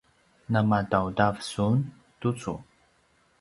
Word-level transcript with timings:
namadaudav 0.51 1.35
sun 1.51 1.77
tucu? 2.19 2.53